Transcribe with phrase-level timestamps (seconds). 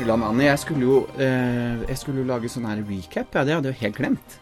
[0.00, 3.54] Gulland Annie, jeg skulle jo, eh, jeg skulle jo lage sånn her recap, ja, det
[3.58, 4.38] hadde jeg jo helt glemt.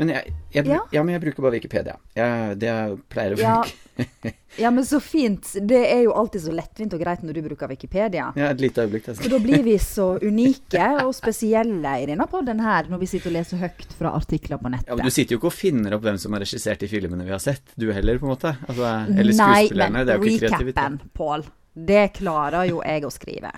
[0.00, 0.78] Men jeg, jeg, Ja.
[0.96, 1.02] ja.
[1.04, 1.96] men jeg bruker bare Wikipedia.
[2.16, 2.72] Jeg, det
[3.12, 3.62] pleier å Ja.
[3.62, 3.76] funke.
[4.58, 5.44] Ja, men så fint.
[5.68, 8.30] Det er jo alltid så lettvint og greit når du bruker Wikipedia.
[8.34, 9.04] Ja, et lite øyeblikk.
[9.14, 13.28] For da blir vi så unike og spesielle i denne podden her, når vi sitter
[13.30, 14.88] og leser høyt fra artikler på nettet.
[14.88, 17.24] Ja, men Du sitter jo ikke og finner opp hvem som har regissert de filmene
[17.28, 18.54] vi har sett, du heller, på en måte.
[18.66, 20.80] Altså, eller Nei, men det jo ikke kreativitet.
[20.80, 21.44] recapen, Pål,
[21.92, 23.52] det klarer jo jeg å skrive.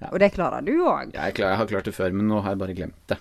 [0.00, 0.10] Ja.
[0.12, 1.14] Og det klarer du òg.
[1.14, 3.18] Jeg, klar, jeg har klart det før, men nå har jeg bare glemt det.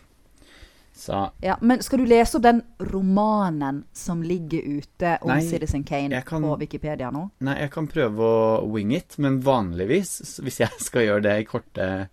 [0.97, 5.83] Så Ja, men skal du lese opp den romanen som ligger ute om Nei, Citizen
[5.85, 7.29] Kane kan- på Wikipedia nå?
[7.45, 11.45] Nei, jeg kan prøve å wing it, men vanligvis, hvis jeg skal gjøre det i
[11.45, 12.09] korte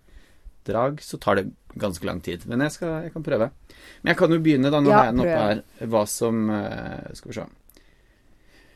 [0.65, 2.45] drag, så tar det ganske lang tid.
[2.49, 3.49] Men jeg, skal, jeg kan prøve.
[4.01, 4.79] Men jeg kan jo begynne, da.
[4.81, 5.61] Nå Ja, har jeg den oppe her.
[5.93, 7.45] Hva som eh, Skal vi se.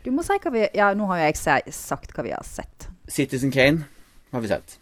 [0.03, 2.89] Du må si hva vi Ja, nå har jo jeg sagt hva vi har sett.
[3.09, 3.85] Citizen Kane
[4.33, 4.77] har vi sett.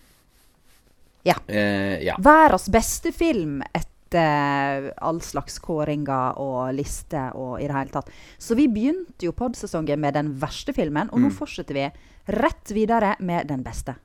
[1.27, 1.35] Ja.
[1.51, 2.15] Eh, ja.
[2.23, 8.09] Verdens beste film etter all slags kåringer og lister og i det hele tatt.
[8.39, 11.35] Så vi begynte jo podsesongen med den verste filmen, og nå Mm.
[11.35, 11.89] fortsetter vi
[12.31, 13.95] rett videre med den beste.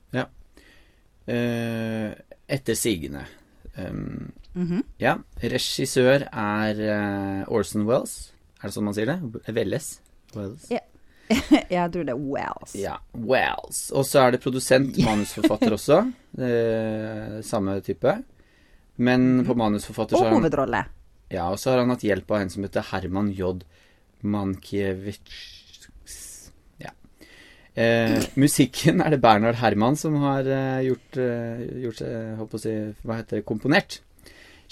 [1.27, 2.13] Eh,
[2.49, 3.25] etter sigende.
[3.79, 4.83] Um, Mhm.
[4.99, 5.15] ja.
[5.41, 8.33] Regissør er uh, Orson Wells.
[8.61, 9.55] Er det sånn man sier det?
[9.55, 10.01] Welles?
[10.35, 10.67] Wells.
[10.71, 10.81] Ja.
[11.77, 12.75] jeg tror det er Wells.
[12.79, 13.85] Ja, Wells.
[13.97, 16.01] Og så er det produsent, manusforfatter også.
[16.39, 18.17] Eh, samme type.
[19.03, 20.85] Men på manusforfatter så Og hovedrolle.
[21.33, 23.63] ja, og så har han hatt hjelp av en som heter Herman J.
[24.23, 25.49] Mankiewicz.
[27.75, 32.59] Eh, musikken er det Bernhard Herman som har eh, gjort, eh, gjort eh, holdt på
[32.59, 34.03] å si, hva heter det, komponert.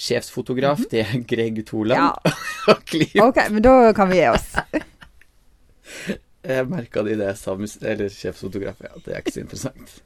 [0.01, 1.97] Sjefsfotograf, det er Greg Toland.
[2.25, 2.35] Ja,
[2.73, 3.17] Og klipp.
[3.25, 4.53] OK, men da kan vi gi oss.
[6.47, 8.79] Jeg merka det i det jeg sa, mus- eller sjefsfotograf.
[8.87, 9.99] Ja, det er ikke så interessant.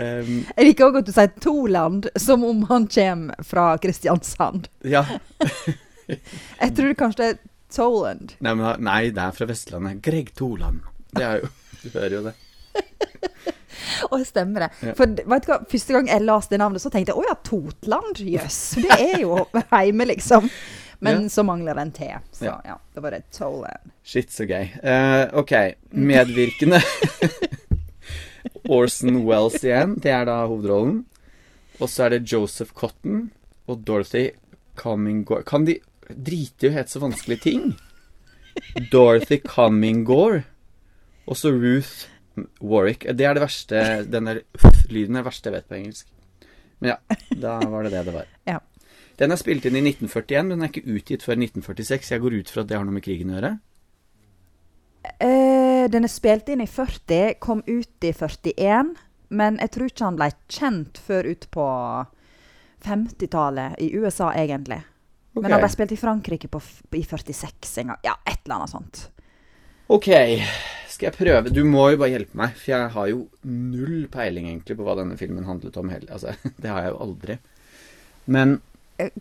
[0.00, 4.70] Um, Jeg liker òg at du sier Toland som om han kommer fra Kristiansand.
[4.82, 5.04] ja.
[6.12, 7.38] Jeg tror kanskje det er
[7.72, 8.32] Toland.
[8.44, 10.00] Nei, men, nei, det er fra Vestlandet.
[10.04, 10.82] Greg Toland.
[11.14, 11.50] Det er jo
[11.82, 12.34] Du hører jo det.
[14.12, 14.68] Å, stemmer det.
[14.88, 14.92] Ja.
[14.98, 17.36] For vet du hva, første gang jeg leste det navnet, så tenkte jeg å ja,
[17.46, 18.58] Totland, jøss.
[18.82, 19.38] Det er jo
[19.72, 20.50] heime, liksom.
[21.02, 22.08] Men så mangler det en T.
[22.32, 22.76] Så Ja.
[22.94, 23.90] da var det Toland.
[24.04, 24.68] Shit, så gøy.
[24.84, 25.52] Uh, ok,
[25.90, 26.78] medvirkende.
[28.68, 31.04] Orson Wells igjen, det er da hovedrollen.
[31.82, 33.30] Og så er det Joseph Cotton
[33.66, 34.30] og Dorothy
[34.78, 35.78] Cummingore Kan de
[36.12, 37.72] drite i å hete så vanskelige ting?
[38.92, 40.44] Dorothy Cummingore.
[41.26, 42.08] Og så Ruth
[42.60, 43.06] Warwick.
[43.16, 44.42] Det er det verste Den der
[44.92, 46.06] lyden er det verste jeg vet på engelsk.
[46.82, 48.30] Men ja, da var det det det var.
[48.48, 48.58] Ja.
[49.22, 52.10] Den er spilt inn i 1941, men den er ikke utgitt før 1946.
[52.10, 53.52] Jeg går ut fra at det har noe med krigen å gjøre.
[55.22, 58.96] Uh, den er spilt inn i 40, kom ut i 41.
[59.32, 61.66] Men jeg tror ikke han ble kjent før ut på
[62.82, 64.82] 50-tallet i USA, egentlig.
[65.32, 65.44] Okay.
[65.44, 66.60] Men han ble spilt i Frankrike på,
[66.98, 68.02] i 46 en gang.
[68.04, 69.04] Ja, et eller annet sånt.
[69.92, 70.10] Ok,
[70.90, 71.54] skal jeg prøve?
[71.54, 74.98] Du må jo bare hjelpe meg, for jeg har jo null peiling egentlig på hva
[74.98, 76.10] denne filmen handlet om heller.
[76.18, 77.38] Altså, det har jeg jo aldri.
[78.32, 78.58] Men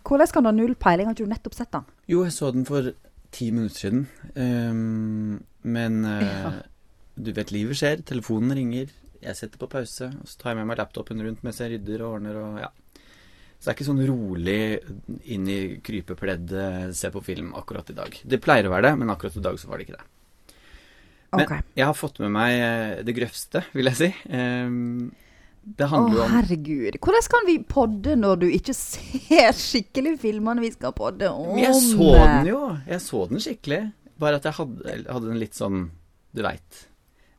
[0.01, 1.07] Hvordan kan du ha null peiling?
[1.09, 1.87] Har ikke du nettopp sett den?
[2.11, 2.91] jo, jeg så den for
[3.31, 4.05] ti minutter siden.
[4.35, 6.51] Um, men uh, Ja.
[7.15, 8.03] du vet, livet skjer.
[8.07, 8.91] Telefonen ringer.
[9.21, 12.01] Jeg setter på pause, og så tar jeg med meg laptopen rundt mens jeg rydder
[12.01, 12.71] og ordner og ja.
[13.61, 14.61] Så det er ikke sånn rolig
[15.29, 18.15] inn i krypepleddet se på film akkurat i dag.
[18.25, 20.07] Det pleier å være det, men akkurat i dag så var det ikke det.
[21.31, 21.61] Men okay.
[21.77, 24.09] jeg har fått med meg eh, det grøvste, vil jeg si.
[24.33, 25.11] Ehm,
[25.61, 26.95] det handler jo om herregud.
[27.05, 31.51] Hvordan kan vi podde når du ikke ser skikkelig filmene vi skal podde om?
[31.55, 32.61] Men jeg så den jo.
[32.89, 33.81] Jeg så den skikkelig.
[34.21, 35.83] Bare at jeg hadde, hadde den litt sånn
[36.33, 36.87] Du veit.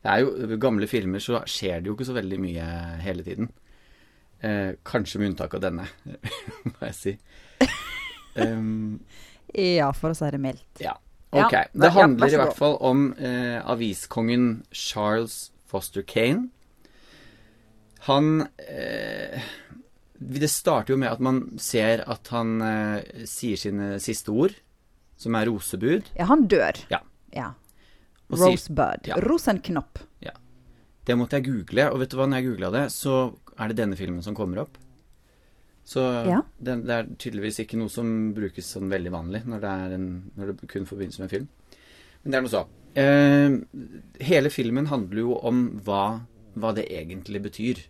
[0.02, 2.64] Det er jo gamle filmer, så skjer det jo ikke så veldig mye
[3.04, 3.50] hele tiden.
[4.42, 5.84] Eh, kanskje med unntak av denne,
[6.72, 7.12] må jeg si.
[8.34, 8.98] Um,
[9.54, 10.82] Ja, for å si det mildt.
[10.82, 10.96] ja.
[11.32, 11.52] Ja, Ok.
[11.52, 16.50] Ja, Det handler ja, i hvert fall om eh, aviskongen Charles Foster Kane.
[18.08, 19.42] Han eh,
[20.18, 24.54] Det starter jo med at man ser at han eh, sier sine siste ord,
[25.16, 26.08] som er rosebud.
[26.18, 26.78] Ja, han dør.
[26.90, 27.02] Ja.
[27.34, 27.52] ja.
[28.32, 29.06] Rosebud.
[29.10, 29.20] Ja.
[29.22, 30.02] Rosenknopp.
[31.02, 33.14] Det måtte jeg google, og vet du hva, når jeg googla det, så
[33.58, 34.76] er det denne filmen som kommer opp.
[35.84, 36.42] Så Ja.
[36.62, 40.04] det, det er tydeligvis ikke noe som brukes sånn veldig vanlig når det, en,
[40.38, 41.48] når det kun forbindes med film.
[42.22, 42.62] Men det er noe så.
[42.94, 43.56] Eh,
[44.22, 46.04] hele filmen handler jo om hva,
[46.54, 47.82] hva det egentlig betyr.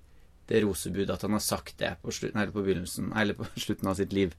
[0.48, 2.64] Det rosebud, at han har sagt det på, slutten, eller på
[3.20, 4.34] eller på slutten av sitt liv.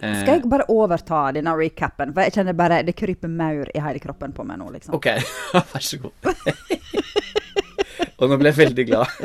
[0.00, 2.14] Eh, Skal jeg bare overta denne recapen?
[2.14, 4.96] For jeg kjenner bare det kryper maur i hele kroppen på meg nå, liksom.
[4.96, 5.10] Ok,
[5.74, 6.30] vær så god.
[8.18, 9.18] og nå ble jeg veldig glad.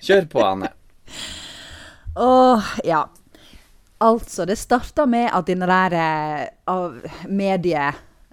[0.00, 0.70] Kjør på, Anne.
[2.20, 3.02] Åh, ja.
[4.00, 5.98] Altså, det starta med at den der
[6.70, 7.90] av medie...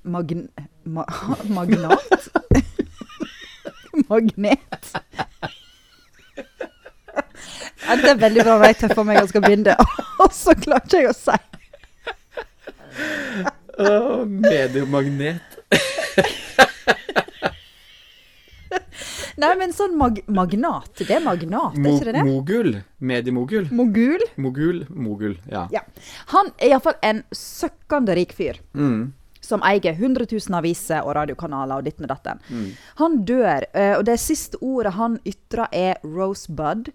[0.07, 0.45] Magn...
[0.87, 1.03] Ma,
[1.51, 2.29] magnat?
[4.07, 4.93] Magnet.
[7.87, 9.75] Ja, det er veldig bra når jeg tøffer meg og skal begynne,
[10.23, 11.37] og så klarte jeg å si
[13.77, 15.43] Åh, mediemagnet.
[19.37, 22.23] Nei, men sånn mag magnat, det er magnat, er ikke det det?
[22.25, 22.71] mogul.
[22.97, 23.67] Mediemogul.
[23.69, 24.23] Mogul?
[24.41, 24.79] Mogul.
[24.89, 25.35] Mogul.
[25.51, 25.67] Ja.
[25.73, 25.83] Ja.
[26.33, 28.57] Han er iallfall en søkkende rik fyr.
[28.73, 29.13] Mm.
[29.45, 32.41] Som eier 100 000 aviser og radiokanaler og ditt med datten.
[32.49, 32.71] Mm.
[32.97, 36.89] Han dør, eh, og det siste ordet han ytrer er 'Rosebud'.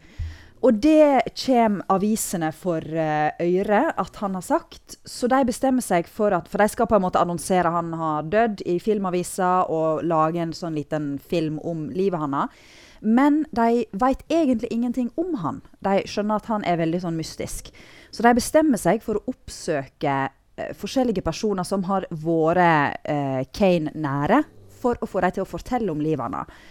[0.62, 6.06] Og det kommer avisene for eh, øre at han har sagt, så de bestemmer seg
[6.06, 10.04] for at For de skal på en måte annonsere han har dødd i filmavisa og
[10.06, 12.62] lage en sånn liten film om livet hans.
[13.02, 15.58] Men de veit egentlig ingenting om han.
[15.82, 17.72] De skjønner at han er veldig sånn mystisk.
[18.14, 23.90] Så de bestemmer seg for å oppsøke eh, forskjellige personer som har vært eh, Kane
[23.98, 24.44] nære,
[24.82, 26.62] for å få dem til å fortelle om livet hans.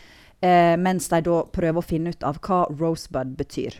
[0.41, 3.77] Eh, mens de da prøver å finne ut av hva Rosebud betyr.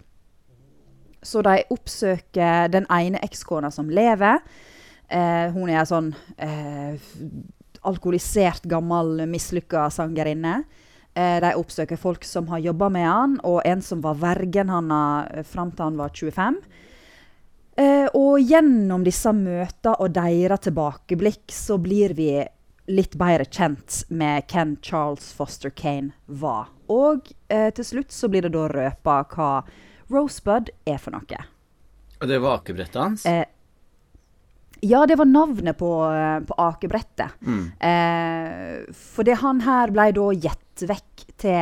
[1.22, 4.42] Så de oppsøker den ene ekskona som lever.
[5.10, 7.02] Eh, hun er en sånn eh,
[7.86, 10.62] alkoholisert, gammel, mislykka sangerinne.
[11.14, 15.50] Eh, de oppsøker folk som har jobba med han, og en som var vergen hans
[15.50, 16.62] fram til han var 25.
[17.82, 22.34] Eh, og gjennom disse møtene og deres tilbakeblikk så blir vi
[22.90, 26.72] litt bedre kjent med hvem Charles Foster Kane var.
[26.92, 29.52] Og eh, til slutt så blir det da røpa hva
[30.12, 31.44] Rosebud er for noe.
[32.22, 33.26] Og det var akebrettet hans?
[33.26, 33.46] Eh,
[34.82, 37.38] ja, det var navnet på, eh, på akebrettet.
[37.42, 37.64] Mm.
[37.80, 41.62] Eh, fordi han her ble da gitt vekk til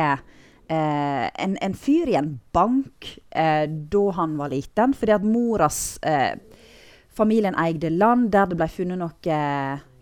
[0.72, 4.96] eh, en, en fyr i en bank eh, da han var liten.
[4.96, 6.32] Fordi at moras eh,
[7.10, 9.38] Familien eide land der det ble funnet noe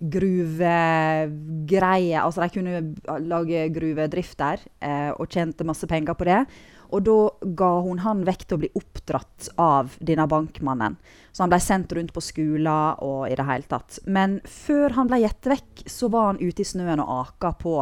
[0.01, 2.23] gruvegreier.
[2.23, 2.95] Altså de kunne
[3.29, 6.43] lage gruvedrift der eh, og tjente masse penger på det.
[6.89, 7.17] Og da
[7.59, 10.97] ga hun han vekk til å bli oppdratt av denne bankmannen.
[11.33, 13.99] Så han ble sendt rundt på skoler og i det hele tatt.
[14.09, 17.75] Men før han ble gitt vekk, så var han ute i snøen og aka på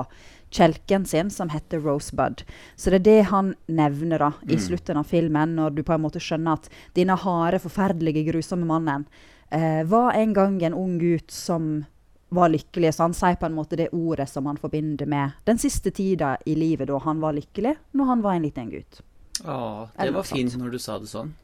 [0.57, 2.43] kjelken sin, som heter Rosebud.
[2.77, 4.63] Så det er det han nevner da, i Mm.
[4.63, 9.07] slutten av filmen, når du på en måte skjønner at denne harde, forferdelige, grusomme mannen
[9.51, 11.87] eh, var en gang en ung gutt som
[12.28, 12.94] var lykkelig.
[12.94, 16.37] Så han sier på en måte det ordet som han forbinder med den siste tida
[16.46, 19.02] i livet da han var lykkelig, når han var en liten gutt.
[19.44, 21.34] Å, det var fint når du sa det sånn.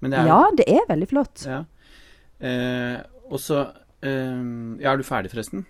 [0.00, 1.44] Men det er Ja, det er veldig flott.
[1.48, 1.64] Ja.
[2.40, 3.62] Eh, og så
[4.00, 4.44] eh,
[4.80, 5.66] Ja, er du ferdig, forresten?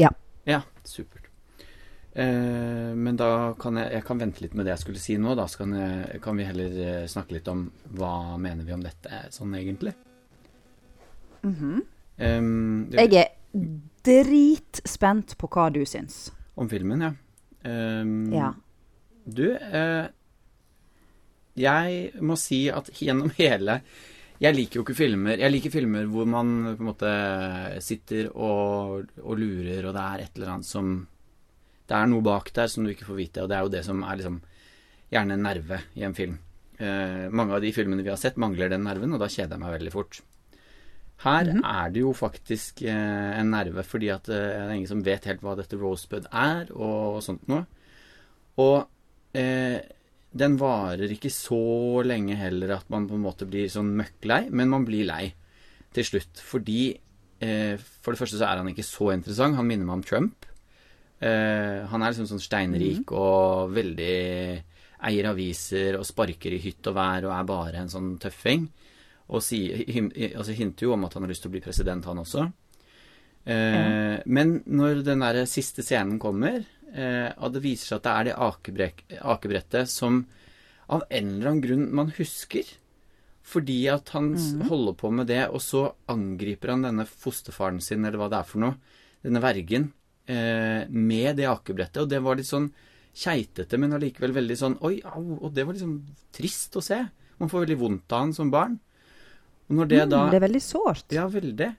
[0.00, 0.10] Ja.
[0.48, 1.28] Ja, supert.
[2.12, 5.36] Eh, men da kan jeg, jeg kan vente litt med det jeg skulle si nå.
[5.38, 7.66] Da kan, jeg, kan vi heller eh, snakke litt om
[7.96, 9.94] hva mener vi om dette sånn egentlig.
[11.42, 11.82] Mhm.
[12.22, 13.32] Em, det- Jeg er
[14.06, 16.30] dritspent på hva du syns.
[16.56, 17.12] Om filmen, ja.
[17.64, 18.52] Um, Ja.
[19.24, 20.08] Du, uh,
[21.54, 23.76] jeg må si at gjennom hele
[24.42, 27.12] Jeg liker jo ikke filmer Jeg liker filmer hvor man på en måte
[27.84, 30.90] sitter og, og lurer, og det er et eller annet som
[31.86, 33.84] Det er noe bak der som du ikke får vite, og det er jo det
[33.86, 34.40] som er liksom
[35.12, 36.38] gjerne en nerve i en film.
[36.80, 39.60] Eh, mange av de filmene vi har sett, mangler den nerven, og da kjeder jeg
[39.60, 40.22] meg veldig fort.
[41.22, 45.04] Her er det jo faktisk eh, en nerve, fordi at eh, det er ingen som
[45.06, 47.62] vet helt hva dette Rosebud er, og sånt noe.
[48.62, 49.78] Og eh,
[50.32, 54.72] den varer ikke så lenge heller at man på en måte blir sånn møkklei, men
[54.72, 55.26] man blir lei
[55.94, 56.42] til slutt.
[56.42, 59.58] Fordi eh, for det første så er han ikke så interessant.
[59.60, 60.48] Han minner meg om Trump.
[61.22, 64.14] Eh, han er liksom sånn steinrik og veldig
[65.06, 68.66] eier aviser og sparker i hytt og vær og er bare en sånn tøffing.
[69.28, 69.62] Og si,
[70.32, 72.48] altså hinter jo om at han har lyst til å bli president, han også.
[73.44, 78.12] Eh, Men når den der siste scenen kommer, eh, og det viser seg at det
[78.12, 80.24] er det akebrek- akebrettet som
[80.92, 82.66] av en eller annen grunn man husker,
[83.42, 84.68] fordi at han mm.
[84.68, 88.48] holder på med det, og så angriper han denne fosterfaren sin, eller hva det er
[88.48, 88.76] for noe,
[89.24, 89.90] denne vergen,
[90.30, 92.02] eh, med det akebrettet.
[92.04, 92.70] Og det var litt sånn
[93.12, 95.38] keitete, men allikevel veldig sånn Oi, au.
[95.42, 95.98] Og det var liksom
[96.34, 97.00] trist å se.
[97.40, 98.78] Man får veldig vondt av han som barn.
[99.70, 101.04] Og når det Mm, da det er veldig sårt.
[101.12, 101.76] ja, veldig.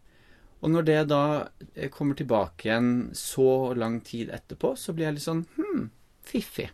[0.64, 5.14] Og når det da eh, kommer tilbake igjen så lang tid etterpå, så blir jeg
[5.16, 5.90] litt sånn Hm,
[6.24, 6.70] fiffig.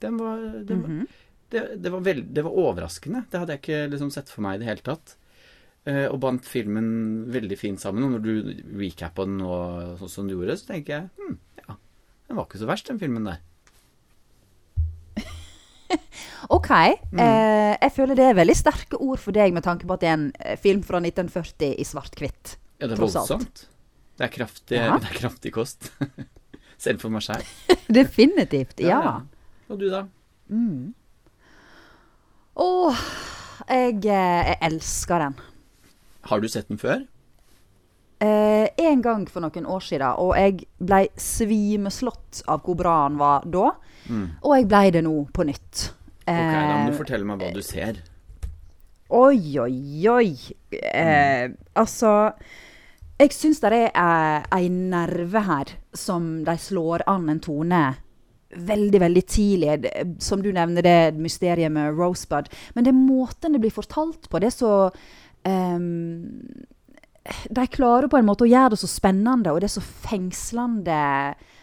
[0.00, 1.08] Den var, den var, Mhm.
[1.50, 3.24] det, det, var veld, det var overraskende.
[3.30, 5.16] Det hadde jeg ikke liksom sett for meg i det hele tatt.
[5.86, 8.04] Eh, og bandt filmen veldig fint sammen.
[8.04, 11.74] Og når du recappa den nå sånn som du gjorde, så tenker jeg hm, ja,
[12.28, 13.40] den var ikke så verst, den filmen der.
[16.56, 16.70] OK.
[17.12, 17.20] Mm.
[17.22, 20.10] Eh, jeg føler det er veldig sterke ord for deg, med tanke på at det
[20.10, 22.56] er en eh, film fra 1940 i svart-hvitt.
[22.80, 23.66] Ja, det er voldsomt.
[24.18, 24.98] Det er kraftig, Ja.
[25.00, 25.92] det er kraftig kost.
[26.82, 27.44] Selv for meg sjæl.
[28.00, 28.80] Definitivt.
[28.82, 29.20] Ja.
[29.70, 30.04] Og du, da?
[32.62, 33.06] Åh,
[33.68, 35.38] jeg, eh, jeg elsker den.
[36.28, 37.06] Har du sett den før?
[38.22, 43.16] Eh, en gang for noen år siden, og jeg ble svimeslått av hvor bra han
[43.18, 43.72] var da.
[44.10, 45.88] Og jeg ble det nå på nytt.
[46.22, 48.00] Ok, Da må Eh, du fortelle meg hva du ser.
[49.12, 50.28] Oi, oi, oi.
[50.72, 52.32] Eh, altså
[53.20, 57.82] Jeg syns det er eh, ei nerve her som de slår an en tone
[58.52, 59.76] veldig, veldig tidlig.
[60.20, 62.48] Som du nevner, det mysteriet med Rosebud.
[62.74, 64.40] Men det er måten det blir fortalt på.
[64.40, 64.72] Det er så
[65.44, 65.78] eh,
[67.50, 70.98] De klarer på en måte å gjøre det så spennende, og det er så fengslende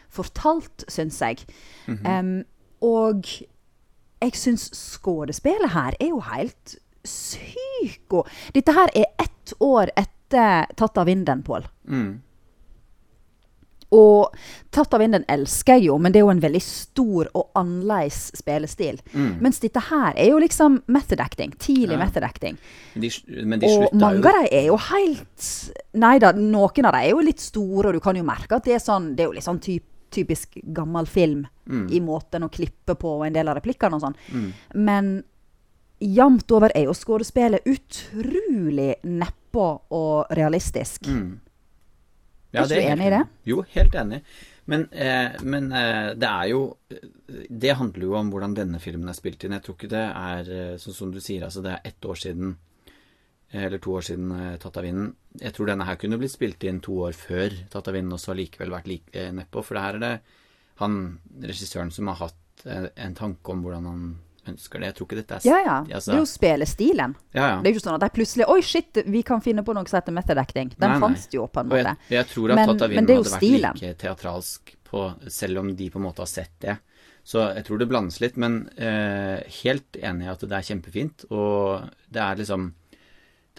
[0.09, 1.43] fortalt, syns jeg.
[1.87, 2.43] Em,
[2.81, 3.25] og
[4.19, 8.25] jeg syns skuespillet her er jo helt psyko.
[8.53, 11.63] Dette her er ett år etter Tatt av vinden, Pål.
[11.89, 12.19] Mm.
[13.97, 14.35] Og
[14.69, 18.27] Tatt av vinden elsker jeg jo, men det er jo en veldig stor og annerledes
[18.37, 18.99] spillestil.
[19.15, 19.39] Mm.
[19.41, 21.55] Mens dette her er jo liksom method acting.
[21.57, 22.03] Tidlig Ja.
[22.03, 22.57] method acting.
[22.93, 23.09] De,
[23.45, 27.01] men de Og mange jo av dem er jo helt Nei da, noen av dem
[27.01, 29.27] er jo litt store, og du kan jo merke at det er sånn Det er
[29.31, 31.87] jo litt sånn typ, typisk gammel film Mm.
[31.93, 34.15] i måten å klippe på og en del av replikkene og sånn.
[34.73, 35.23] Men
[36.01, 41.05] jevnt over er jo skuespillet utrolig nedpå og realistisk.
[41.05, 41.35] Mm.
[42.53, 43.21] Er ikke du enig i det?
[43.45, 44.23] Jo, helt enig.
[44.65, 46.63] Men, eh, men eh, det er jo
[47.29, 49.51] Det handler jo om hvordan denne filmen er spilt inn.
[49.51, 52.55] Jeg tror ikke det er sånn som du sier, altså det er ett år siden
[53.51, 55.15] eller to år siden eh, Tatt av vinden.
[55.41, 58.19] Jeg tror denne her kunne blitt spilt inn to år før Tatt av vinden, og
[58.21, 59.63] så allikevel vært like eh, nedpå.
[59.65, 60.15] For det her er det
[60.79, 64.03] han regissøren som har hatt eh, en tanke om hvordan han
[64.49, 64.87] ønsker det.
[64.91, 65.77] Jeg tror ikke dette er Ja, ja.
[65.97, 67.15] altså- Det er jo spillestilen.
[67.33, 67.55] ja, ja.
[67.61, 69.85] Det er jo ikke sånn at de plutselig Oi, shit, vi kan finne på noe
[69.87, 70.69] som heter method acting.
[70.79, 71.83] Den Nei, fantes jo på en måte.
[71.83, 73.73] jeg, jeg tror at Men- Tatt av men det er vinden hadde vært stilen.
[73.81, 76.77] like teatralsk på, selv om de på en måte har sett det.
[77.23, 81.25] Så jeg tror det blandes litt, men eh, helt enig i at det er kjempefint.
[81.29, 82.73] Og det er liksom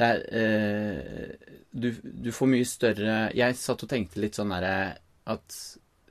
[0.01, 4.97] Det er eh, du, du får mye større Jeg satt og tenkte litt sånn derre
[5.31, 5.59] at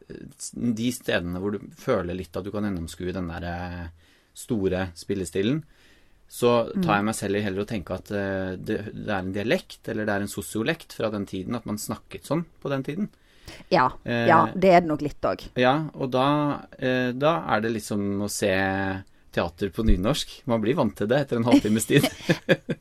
[0.07, 0.21] eh,
[0.53, 3.89] de stedene hvor du føler litt at du kan gjennomskue den derre
[4.37, 5.63] store spillestilen,
[6.29, 9.33] så tar jeg meg selv i heller å tenke at eh, det, det er en
[9.35, 12.85] dialekt, eller det er en sosiolekt fra den tiden, at man snakket sånn på den
[12.85, 13.09] tiden.
[13.73, 15.47] Ja, Eh, ja, det er det nok litt òg.
[15.59, 16.27] Ja, og da,
[16.77, 18.51] eh, da er det liksom å se
[19.35, 20.41] teater på nynorsk.
[20.49, 22.05] Man blir vant til det etter en halvtimes tid.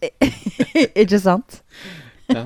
[1.02, 1.60] ikke sant?
[2.36, 2.44] ja.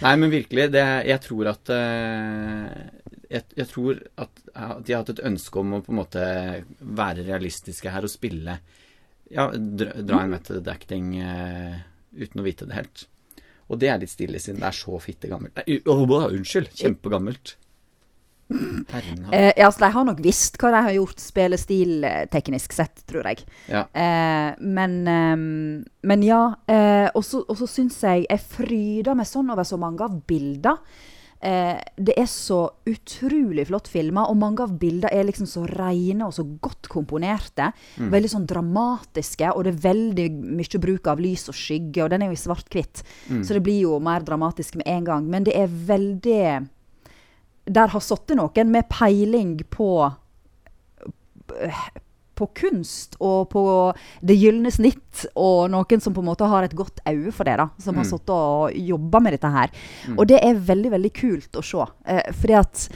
[0.00, 2.68] Nei, men virkelig, det, jeg tror at eh,
[3.30, 4.42] jeg, jeg tror at,
[4.80, 6.24] de har hatt et ønske om å på en måte
[6.80, 8.58] være realistiske her og spille
[9.30, 11.76] Ja, dra, dra en method acting uh,
[12.16, 13.04] uten å vite det helt.
[13.70, 15.60] Og det er litt stille siden det er så fitte gammelt.
[15.60, 16.72] Nei, unnskyld!
[16.80, 17.54] Kjempegammelt.
[18.50, 23.44] Eh, ja, altså, de har nok visst hva de har gjort spillestil-teknisk sett, tror jeg.
[23.70, 23.84] Ja.
[23.94, 25.36] Eh, men, eh,
[26.10, 26.42] men ja.
[26.66, 30.82] Eh, og så syns jeg jeg fryder meg sånn over så mange av bilder.
[31.40, 36.26] Eh, det er så utrolig flott filma, og mange av bildene er liksom så rene
[36.26, 37.70] og så godt komponerte.
[38.12, 40.26] Veldig sånn dramatiske, og det er veldig
[40.58, 42.04] mye bruk av lys og skygge.
[42.04, 45.30] Og den er jo i svart-hvitt, så det blir jo mer dramatisk med en gang.
[45.30, 46.44] Men det er veldig
[47.70, 49.90] Der har sittet noen med peiling på
[52.40, 53.62] på kunst og på
[54.24, 57.56] det gylne snitt, og noen som på en måte har et godt øye for det,
[57.60, 59.70] da, som har sittet og jobba med dette her.
[60.16, 61.84] Og det er veldig, veldig kult å se.
[62.08, 62.86] Eh, fordi at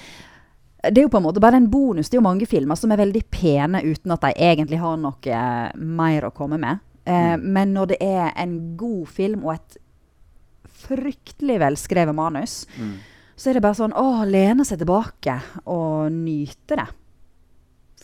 [0.85, 2.09] det er jo på en måte bare en bonus.
[2.09, 5.43] Det er jo mange filmer som er veldig pene uten at de egentlig har noe
[5.77, 6.81] mer å komme med.
[7.05, 9.77] Eh, Men når det er en god film og et
[10.85, 12.67] fryktelig velskrevet manus,
[13.37, 16.87] så er det bare sånn å lene seg tilbake og nyte det.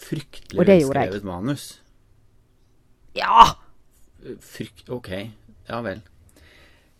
[0.00, 1.66] Fryktelig velskrevet manus.
[3.14, 3.50] Ja!
[4.44, 4.88] Frykt...
[4.92, 5.10] Ok,
[5.68, 6.00] ja vel.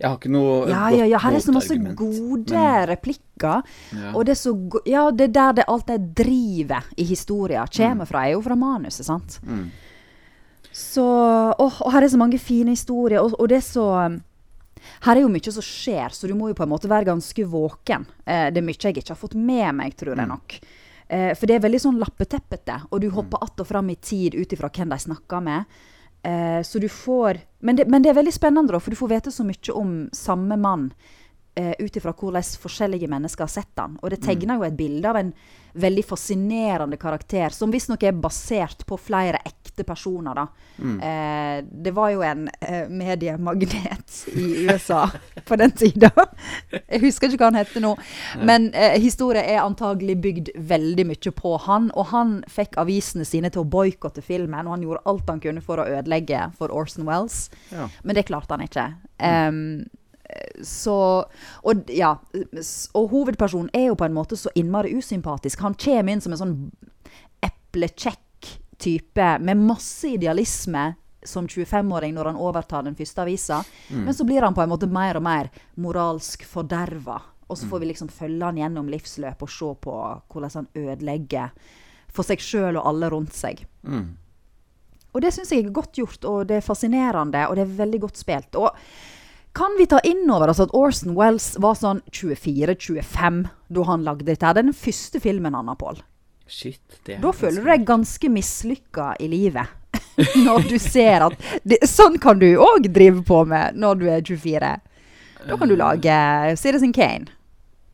[0.01, 1.19] Jeg har ikke noe Ja, godt ja, ja.
[1.21, 3.67] Her er så masse argument, gode men- replikker.
[3.93, 4.13] Ja.
[4.15, 7.69] Og det er så go Ja, det er der det alt det drivet i historien
[7.77, 9.37] kommer fra, er jo fra manuset, sant?
[9.45, 9.67] Mm.
[10.73, 13.87] Så åh, Og her er så mange fine historier, og, og det er så
[15.07, 17.47] Her er jo mye som skjer, så du må jo på en måte være ganske
[17.49, 18.07] våken.
[18.25, 20.59] Eh, det er mye jeg ikke har fått med meg, tror jeg nok.
[21.11, 24.35] Eh, for det er veldig sånn lappeteppete, og du hopper att og fram i tid
[24.35, 25.65] ut ifra hvem de snakker med.
[26.23, 29.33] Eh, så du får men det, men det er veldig spennende, for du får vite
[29.33, 30.91] så mye om samme mann
[31.55, 33.99] eh, ut ifra hvordan forskjellige mennesker har sett han.
[34.03, 35.35] Og det tegner jo et bilde av en
[35.73, 40.47] veldig fascinerende karakter, som visstnok er basert på flere ekte personer, da.
[40.81, 45.11] Eh, det var jo en eh, mediemagnet i USA
[45.49, 46.11] på den tida.
[46.71, 47.93] Jeg husker ikke hva han heter nå.
[48.47, 51.91] Men eh, historien er antagelig bygd veldig mye på han.
[51.95, 55.65] Og han fikk avisene sine til å boikotte filmen, og han gjorde alt han kunne
[55.65, 57.49] for å ødelegge for Orson Wells.
[57.75, 57.91] Ja.
[58.03, 58.91] Men det klarte han ikke.
[59.21, 59.85] Em,
[60.67, 60.97] så
[61.63, 62.15] og, ja,
[62.95, 65.61] og hovedpersonen er jo på en måte så innmari usympatisk.
[65.65, 66.57] Han kommer inn som en sånn
[67.45, 70.93] eplekjekk type med masse idealisme
[71.27, 73.61] som 25-åring når han overtar den første avisa.
[73.93, 77.19] Men så blir han på en måte mer og mer moralsk forderva.
[77.51, 79.95] Og så får vi liksom følge han gjennom livsløpet og se på
[80.31, 81.51] hvordan han ødelegger
[82.11, 83.65] for seg sjøl og alle rundt seg.
[83.83, 84.13] Mm.
[85.11, 88.01] Og det syns jeg er godt gjort, og det er fascinerende, og det er veldig
[88.05, 88.55] godt spilt.
[88.55, 88.71] Og
[89.61, 93.43] kan vi ta inn over oss at Orson Wells var sånn 24-25
[93.77, 94.47] da han lagde dette?
[94.47, 94.57] her?
[94.57, 96.01] Det er den første filmen han har, Pål.
[96.51, 99.77] Shit, det er Da føler du deg ganske mislykka i livet.
[100.47, 101.37] når du ser at
[101.67, 104.73] det, Sånn kan du òg drive på med når du er 24.
[105.47, 106.17] Da kan du lage
[106.61, 107.31] Citizen Kane.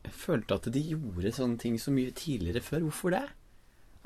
[0.07, 2.87] Jeg følte at de gjorde sånne ting så mye tidligere før.
[2.87, 3.23] Hvorfor det?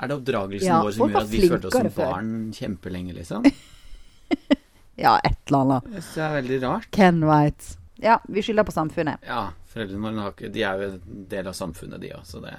[0.01, 2.11] Er det oppdragelsen Ja, vår som gjør at vi følte oss som før.
[2.11, 3.45] barn kjempelenge, liksom?
[4.99, 5.83] Ja, et eller annet.
[5.93, 6.89] Jeg synes det er veldig rart.
[6.91, 7.77] Ken White.
[8.01, 9.21] Ja, vi skylder på samfunnet.
[9.27, 12.55] Ja, foreldrene våre De er jo en del av samfunnet, de òg, så det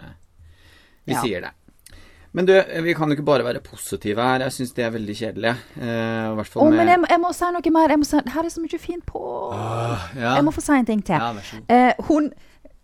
[1.04, 1.20] Vi Ja.
[1.20, 1.50] sier det.
[2.32, 4.40] Men du, vi kan jo ikke bare være positive her.
[4.40, 5.50] Jeg syns det er veldig kjedelig.
[5.76, 7.92] Eh, hvert fall oh, med men jeg, jeg må si noe mer.
[7.92, 9.20] Jeg må si, her er så mye fint på.
[9.52, 10.30] Åh, ja.
[10.38, 11.12] Jeg må få si en ting til.
[11.20, 11.60] ja.
[11.68, 12.30] Eh, hun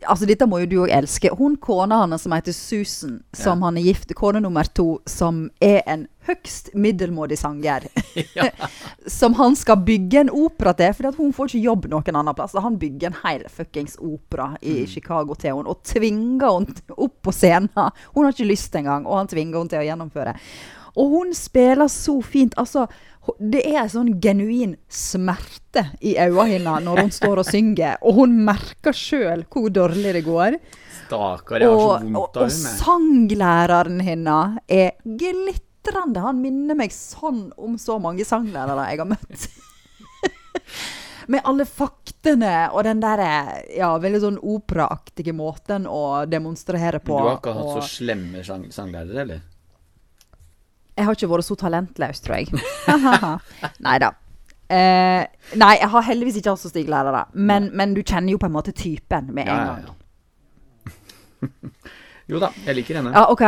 [0.07, 1.33] Altså, dette må jo du òg elske.
[1.35, 5.81] Hun kona hans som heter Susan, som han er gift Kone nummer to, som er
[5.91, 7.89] en høgst middelmådig sanger.
[9.19, 12.55] som han skal bygge en opera til, for hun får ikke jobb noen annen plass.
[12.55, 17.19] Så han bygger en hel fuckings opera i Chicago til henne, og tvinger henne opp
[17.27, 17.73] på scenen.
[18.15, 20.39] Hun har ikke lyst engang, og han tvinger henne til å gjennomføre.
[20.97, 22.55] Og hun spiller så fint.
[22.59, 22.87] Altså,
[23.39, 27.99] det er en sånn genuin smerte i øynene hennes når hun står og synger.
[28.03, 30.57] Og hun merker sjøl hvor dårlig det går.
[31.07, 32.73] Stakkar, jeg har så Og, og, vondt og av henne.
[32.81, 36.21] sanglæreren hennes er glitrende.
[36.25, 39.49] Han minner meg sånn om så mange sanglærere jeg har møtt.
[41.29, 43.21] Med alle faktene og den der
[43.77, 47.13] ja, veldig sånn operaaktige måten å demonstrere på.
[47.19, 49.41] Men du har ikke hatt og- så slemme sang sanglærere, eller?
[50.99, 52.49] Jeg har ikke vært så talentløs, tror jeg.
[53.87, 54.09] nei da.
[54.69, 55.23] Eh,
[55.57, 57.23] nei, jeg har heldigvis ikke hatt så stygge lærere.
[57.39, 59.87] Men, men du kjenner jo på en måte typen med en Ja, ja, gang.
[59.87, 59.95] ja.
[62.35, 63.15] jo da, jeg liker henne.
[63.15, 63.47] Ja, OK.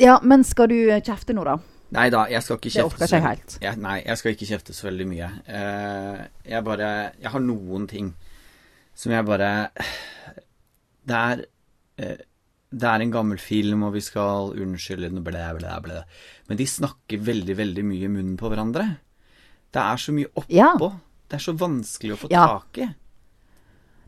[0.00, 1.58] Ja, men skal du kjefte nå, da?
[1.90, 3.56] Nei da, jeg skal ikke Det kjefte orker ikke jeg helt.
[3.66, 5.30] Jeg, nei, jeg skal ikke kjefte så veldig mye.
[5.50, 6.20] Eh,
[6.54, 8.12] jeg bare Jeg har noen ting
[8.94, 9.50] som jeg bare
[11.10, 11.42] Det er
[11.98, 12.20] eh,
[12.70, 16.02] Det er en gammel film, og vi skal unnskylde den, blæ, blæ, blæ.
[16.48, 18.84] Men de snakker veldig, veldig mye i munnen på hverandre.
[19.74, 20.46] Det er så mye oppå.
[20.54, 20.72] Ja.
[20.78, 22.46] Det er så vanskelig å få Ja.
[22.46, 22.88] tak i.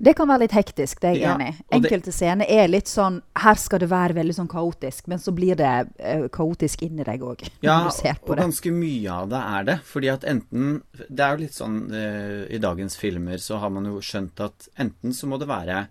[0.03, 1.65] Det kan være litt hektisk, det er jeg Ja, enig i.
[1.77, 5.33] Enkelte det- scener er litt sånn Her skal det være veldig sånn kaotisk, men så
[5.33, 7.49] blir det eh, kaotisk inni deg òg.
[7.63, 8.37] Ja, og det.
[8.43, 9.81] ganske mye av det er det.
[9.85, 13.85] Fordi at enten Det er jo litt sånn uh, I dagens filmer så har man
[13.85, 15.87] jo skjønt at enten så må det være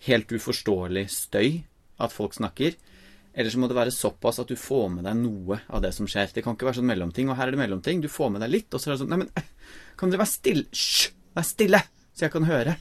[0.00, 1.64] helt uforståelig støy
[2.02, 2.76] at folk snakker,
[3.32, 6.08] eller så må det være såpass at du får med deg noe av det som
[6.10, 6.34] skjer.
[6.34, 8.02] Det kan ikke være sånn mellomting, og her er det mellomting.
[8.04, 9.46] Du får med deg litt, og så er det sånn Neimen, eh,
[9.96, 10.66] kan dere være stille?
[10.68, 11.12] Hysj!
[11.32, 11.80] Vær stille!
[12.12, 12.76] Så jeg kan høre.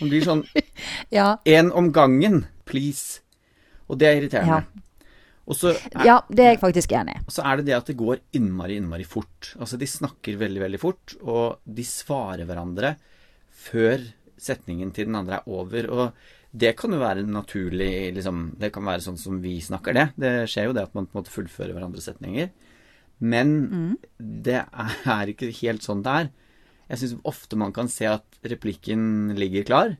[0.00, 0.42] Man blir sånn
[1.16, 3.22] Ja, En om gangen, please.
[3.86, 4.82] Og det er irriterende.
[5.54, 7.20] Så er, ja, det er jeg faktisk enig i.
[7.22, 9.52] og så er det det at det går innmari, innmari fort.
[9.60, 12.96] Altså, de snakker veldig, veldig fort, og de svarer hverandre
[13.54, 14.02] før
[14.42, 15.86] setningen til den andre er over.
[15.94, 20.06] Og det kan jo være naturlig, liksom Det kan være sånn som vi snakker det.
[20.16, 22.50] Det skjer jo det at man på en måte fullfører hverandres setninger.
[23.20, 26.30] Men det er ikke helt sånn det er.
[26.90, 29.96] Jeg syns ofte man kan se at replikken ligger klar,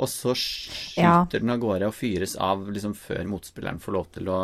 [0.00, 1.26] og så skyter Ja.
[1.30, 4.38] den av gårde og fyres av liksom før motspilleren får lov til å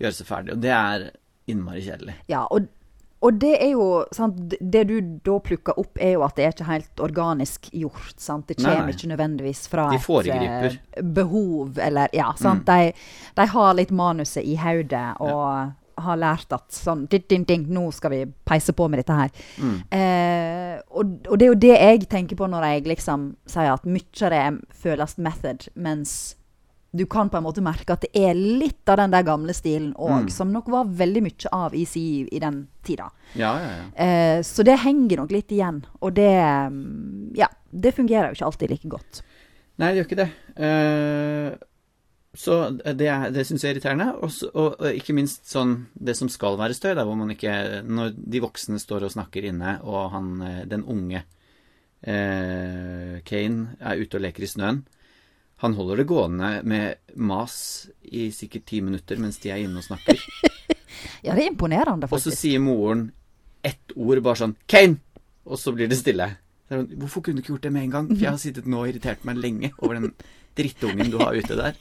[0.00, 0.52] gjøre seg ferdig.
[0.56, 1.10] Og det er
[1.46, 2.14] innmari kjedelig.
[2.28, 2.66] Ja, og,
[3.22, 6.56] og det er jo sant, Det du da plukker opp, er jo at det er
[6.56, 8.16] ikke helt organisk gjort.
[8.18, 8.48] Sant?
[8.50, 8.96] Det kommer nei.
[8.96, 12.66] ikke nødvendigvis fra et eh, behov, eller Ja, sant.
[12.66, 12.92] De,
[13.38, 17.84] de har litt manuset i hodet og har lært at sånn ding, ding, ding, Nå
[17.94, 19.32] skal vi peise på med dette her.
[19.92, 23.86] Eh, og, og det er jo det jeg tenker på når jeg liksom sier at
[23.86, 24.44] mye av det
[24.82, 26.34] føles method, mens
[26.94, 29.94] du kan på en måte merke at det er litt av den der gamle stilen
[29.96, 33.06] òg, som nok var veldig mye av i, si, i den tida.
[33.34, 33.86] Ja, ja, ja.
[34.04, 35.82] Eh, så det henger nok litt igjen.
[36.04, 36.28] Og det
[36.68, 39.22] mm, Ja, det fungerer jo ikke alltid like godt.
[39.80, 40.30] Nei, det gjør ikke det.
[40.68, 41.56] Eh,
[42.34, 44.10] Så det, er- det syns jeg er irriterende.
[44.24, 47.82] Også, og, og ikke minst sånn det som skal være støy, der hvor man ikke
[47.84, 51.24] Når de voksne står og snakker inne, og han eh, den unge
[52.04, 54.82] eh, Kane er ute og leker i snøen.
[55.62, 57.56] Han holder det gående med mas
[58.02, 60.18] i sikkert ti minutter mens de er inne og snakker.
[61.22, 63.06] Ja, det er imponerende, Og så sier moren
[63.64, 64.98] ett ord, bare sånn 'Kane!'
[65.46, 66.28] Og så blir det stille.
[66.68, 68.10] Hvorfor kunne du ikke gjort det med en gang?
[68.10, 70.12] For jeg har sittet nå og irritert meg lenge over den
[70.58, 71.78] drittungen du har ute der.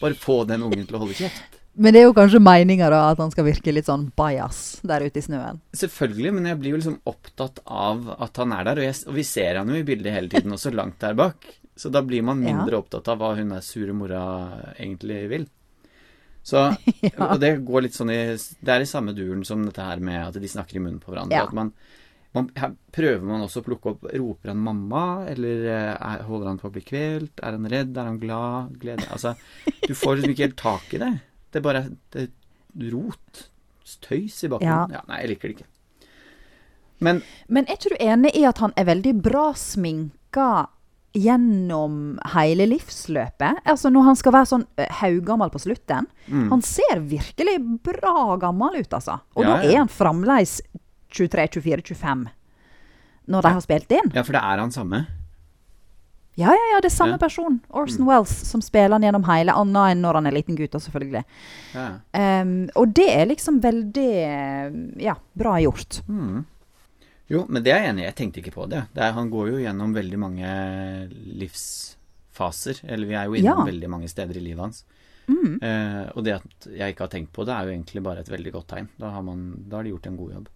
[0.00, 1.60] Bare få den ungen til å holde kjeft.
[1.76, 5.20] Men det er jo kanskje meninga at han skal virke litt sånn bajas der ute
[5.20, 5.60] i snøen.
[5.76, 8.80] Selvfølgelig, men jeg blir jo liksom opptatt av at han er der.
[8.80, 11.44] Og, jeg, og vi ser han jo i bildet hele tiden, også langt der bak.
[11.76, 14.22] Så da blir man mindre opptatt av hva hun der sure mora
[14.78, 15.44] egentlig vil.
[16.46, 16.62] Så,
[17.26, 20.28] Og det går litt sånn i Det er i samme duren som dette her med
[20.28, 21.40] at de snakker i munnen på hverandre.
[21.40, 21.48] Ja.
[21.48, 21.72] At man,
[22.36, 26.52] man, her prøver man også å plukke opp Roper han mamma, eller eh, er, holder
[26.52, 27.42] han på å bli kvelt?
[27.42, 27.92] Er han redd?
[27.98, 28.76] Er han glad?
[28.80, 29.08] Glede?
[29.10, 29.34] Altså,
[29.82, 31.12] du får liksom ikke helt tak i det.
[31.50, 31.84] Det er bare
[32.14, 33.46] det er rot.
[34.02, 34.94] Tøys i bakgrunnen.
[34.96, 35.02] Ja.
[35.10, 35.72] nei, jeg liker det ikke.
[37.04, 37.20] Men
[37.52, 40.48] Men er ikke du enig i at han er veldig bra sminka
[41.16, 43.62] gjennom hele livsløpet?
[43.64, 44.64] Altså Når han skal være sånn
[45.00, 46.06] haugammal på slutten.
[46.30, 49.18] Han ser virkelig bra gammel ut, altså.
[49.36, 50.58] Og Ja, da er han fremdeles
[51.16, 52.26] 23-24-25
[53.26, 54.10] når de har spilt inn.
[54.14, 55.06] Ja, for det er han samme.
[56.36, 57.18] Ja, ja, ja, det er samme Ja.
[57.18, 60.76] person, Orson Wells, som spiller han gjennom hele, annet enn når han er liten gutt,
[60.76, 61.24] selvfølgelig.
[61.74, 61.86] Ja.
[62.12, 66.02] Um, og det er liksom veldig ja, bra gjort.
[66.06, 66.44] Mm.
[67.28, 68.06] Jo, men det er jeg enig i.
[68.06, 68.84] Jeg tenkte ikke på det.
[68.94, 70.50] det er, han går jo gjennom veldig mange
[71.40, 72.84] livsfaser.
[72.86, 73.64] Eller vi er jo innom Ja.
[73.72, 74.84] veldig mange steder i livet hans.
[75.26, 75.58] Mm.
[75.60, 78.30] Eh, og det at jeg ikke har tenkt på det, er jo egentlig bare et
[78.30, 78.88] veldig godt tegn.
[78.98, 80.48] Da har, man, da har de gjort en god jobb.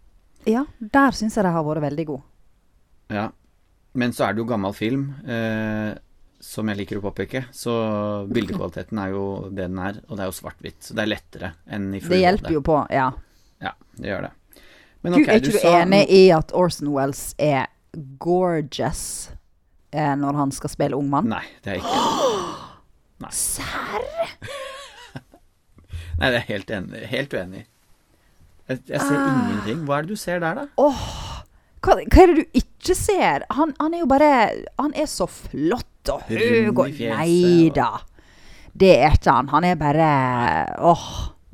[0.47, 2.23] Ja, der syns jeg de har vært veldig gode.
[3.11, 3.31] Ja.
[3.95, 5.99] Men så er det jo gammel film, eh,
[6.41, 7.47] som jeg liker å påpeke.
[7.53, 7.73] Så
[8.31, 10.79] bildekvaliteten er jo det den er, og det er jo svart-hvitt.
[10.87, 13.11] Så det er lettere enn i full Det hjelper jo på, ja.
[13.61, 14.31] Ja, det gjør det.
[15.03, 17.71] Men Gud, ok, er ikke du enig i at Orson Wells er
[18.21, 19.31] gorgeous
[19.93, 21.31] eh, når han skal spille ung mann?
[21.33, 23.31] Nei, det er jeg ikke.
[23.37, 24.07] Serr?
[26.21, 27.67] Nei, det er helt, enig, helt uenig i.
[28.71, 29.83] Jeg, jeg ser ingenting.
[29.89, 30.67] Hva er det du ser der, da?
[31.81, 33.45] Hva, hva er det du ikke ser?
[33.57, 34.31] Han, han er jo bare
[34.79, 38.05] Han er så flott og høy og Nei da.
[38.77, 39.51] Det er ikke han.
[39.51, 40.11] Han er bare
[40.79, 41.09] Åh.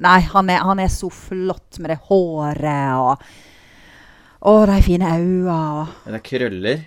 [0.05, 3.23] Nei, han er, han er så flott med det håret og
[4.47, 6.83] Å, de fine øynene Det er krøller.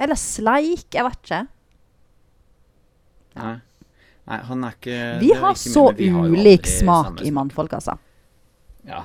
[0.00, 1.40] Eller sleik, jeg vet ikke.
[3.38, 3.52] Nei.
[4.28, 7.94] Nei, han er ikke Vi har ikke så vi har ulik smak i mannfolk, altså.
[8.88, 9.04] Ja.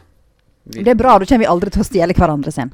[0.63, 2.71] Det er bra, da kommer vi aldri til å stjele hverandre sin.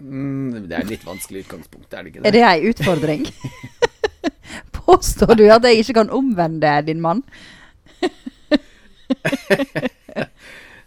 [0.00, 2.28] Mm, det er et litt vanskelig utgangspunkt, er det ikke det?
[2.28, 3.26] Er det ei utfordring?
[4.80, 7.24] Påstår du at jeg ikke kan omvende din mann?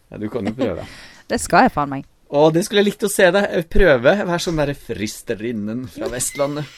[0.09, 0.85] Ja, du kan jo prøve.
[1.29, 2.07] Det skal jeg faen meg.
[2.33, 4.13] Å, det skulle jeg likt å se deg prøve.
[4.25, 6.69] Vær sånn derre fristerinnen fra Vestlandet.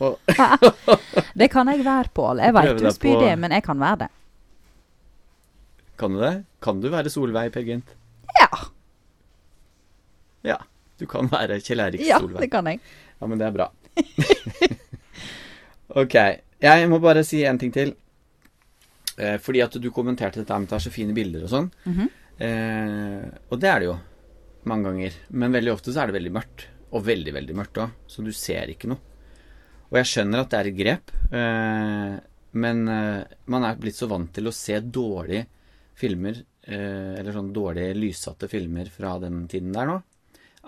[1.40, 2.38] Det kan jeg være, Pål.
[2.40, 4.10] Jeg veit du spyr det, men jeg kan være det.
[6.00, 6.32] kan du det?
[6.64, 7.90] Kan du være Solveig, Per Gynt?
[8.40, 8.48] Ja,
[10.48, 10.56] Ja.
[11.00, 12.80] Du kan være Kjell Erik ja det kan jeg.
[13.20, 13.66] Ja, men det er bra.
[16.02, 16.16] ok.
[16.60, 17.94] Jeg må bare si en ting til.
[19.20, 21.70] Eh, fordi at du kommenterte dette med at det er så fine bilder og sånn.
[21.90, 22.08] Mhm.
[22.46, 23.98] eh, og det er det jo.
[24.70, 25.14] Mange ganger.
[25.30, 26.66] Men veldig ofte så er det veldig mørkt.
[26.90, 27.94] Og veldig, veldig mørkt òg.
[28.10, 29.00] Så du ser ikke noe.
[29.90, 31.14] Og jeg skjønner at det er et grep.
[31.32, 32.18] Eh,
[32.52, 35.46] men eh, man er blitt så vant til å se dårlige
[36.00, 39.96] filmer, eh, eller sånn dårlige lyssatte filmer fra den tiden der nå,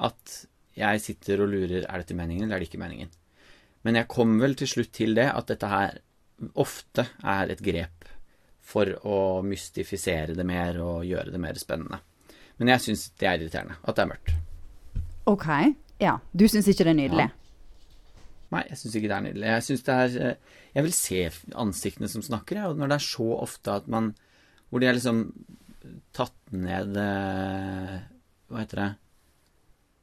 [0.05, 0.37] at
[0.77, 3.11] jeg sitter og lurer er dette meningen eller er det ikke meningen.
[3.83, 5.99] Men jeg kom vel til slutt til det at dette her
[6.59, 8.12] ofte er et grep
[8.73, 12.01] for å mystifisere det mer og gjøre det mer spennende.
[12.61, 14.35] Men jeg syns det er irriterende at det er mørkt.
[15.31, 15.49] OK.
[16.03, 16.19] Ja.
[16.33, 17.29] Du syns ikke det er nydelig?
[18.53, 19.49] Nei, jeg syns ikke det er nydelig.
[19.49, 21.21] Jeg syns det er eh, Jeg vil se
[21.63, 22.73] ansiktene som snakker, jeg.
[22.73, 24.13] Og når det er så ofte at man
[24.69, 25.25] Hvor de er liksom
[26.17, 27.97] tatt ned eh,
[28.53, 28.91] Hva heter det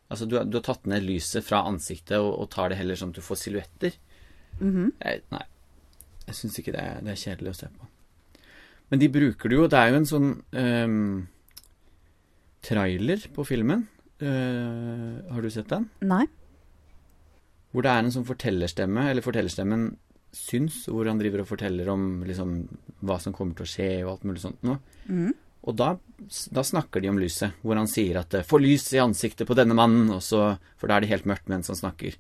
[0.10, 3.12] Altså, du, du har tatt ned lyset fra ansiktet og, og tar det heller sånn
[3.14, 3.94] at du får silhuetter.
[4.58, 5.20] Mm -hmm.
[5.36, 5.44] Nei.
[6.26, 7.89] Jeg syns ikke det, det er kjedelig å se på.
[8.90, 11.28] Men de bruker det jo Det er jo en sånn ehm,
[12.66, 13.86] trailer på filmen.
[14.20, 15.88] Eh, har du sett den?
[16.04, 16.26] Nei?
[17.70, 19.92] Hvor det er en sånn fortellerstemme, eller fortellerstemmen
[20.36, 22.56] syns, hvor han driver og forteller om liksom,
[23.06, 24.82] hva som kommer til å skje og alt mulig sånt noe.
[25.08, 25.32] Mm.
[25.70, 25.94] Og da,
[26.56, 29.58] da snakker de om lyset, hvor han sier at eh, 'få lys i ansiktet på
[29.58, 32.18] denne mannen', og så, for da er det helt mørkt mens han snakker.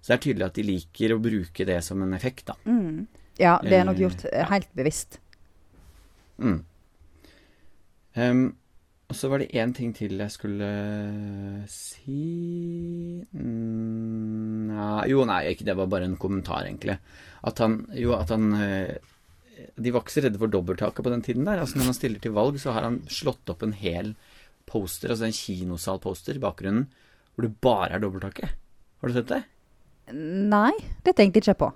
[0.00, 2.58] Så det er tydelig at de liker å bruke det som en effekt, da.
[2.64, 3.06] Mm.
[3.38, 5.20] Ja, det er nok Eh, gjort eh, helt bevisst.
[6.38, 6.62] Mm.
[8.18, 8.42] Um,
[9.08, 10.68] og så var det én ting til jeg skulle
[11.72, 16.98] si mm, nei, Jo, nei, ikke det var bare en kommentar, egentlig.
[17.48, 18.98] At han Jo, at han eh,
[19.80, 21.62] De var ikke så redde for dobbelttaket på den tiden der.
[21.62, 24.12] Altså Når han stiller til valg, så har han slått opp en hel
[24.68, 26.90] poster, altså en kinosalposter i bakgrunnen,
[27.32, 28.52] hvor det bare er dobbelttaket.
[29.00, 29.40] Har du sett det?
[30.12, 30.74] Nei,
[31.06, 31.70] det tenkte jeg ikke på.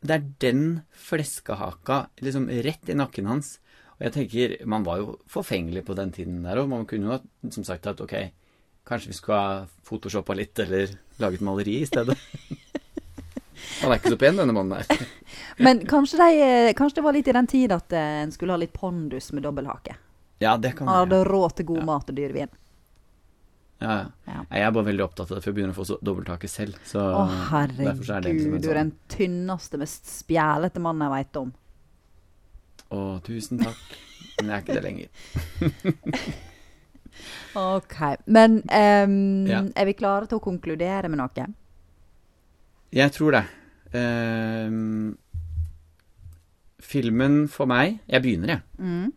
[0.00, 0.62] Det er den
[0.96, 3.58] fleskehaka liksom rett i nakken hans.
[3.98, 7.50] Og jeg tenker, man var jo forfengelig på den tiden der, og man kunne jo
[7.52, 8.14] som sagt at ok,
[8.88, 12.16] kanskje vi skulle ha photoshoppa litt, eller laget maleri i stedet.
[13.80, 15.04] Han er ikke så pen, denne mannen her.
[15.64, 18.56] Men kanskje, de, eh, kanskje det var litt i den tid at eh, en skulle
[18.56, 19.96] ha litt pondus med dobbelthake.
[20.40, 21.28] Ja, det kan Han hadde være.
[21.32, 22.52] råd til god mat og dyr vin.
[23.80, 23.94] Ja,
[24.28, 24.42] ja.
[24.50, 26.76] Jeg er bare veldig opptatt av det, for jeg begynner å få så dobbelttaket selv.
[26.84, 31.40] Så Å, herregud, er liksom du er sånn den tynneste, mest spjælete mannen jeg veit
[31.40, 31.52] om.
[32.90, 33.96] Å, tusen takk.
[34.40, 35.08] Men jeg er ikke det lenger.
[37.60, 37.96] OK.
[38.26, 39.62] Men um, Ja.
[39.76, 41.46] er vi klare til å konkludere med noe?
[42.92, 43.44] Jeg tror det.
[43.90, 45.16] Um,
[46.80, 48.62] filmen for meg Jeg begynner, jeg.
[48.78, 49.08] Mm.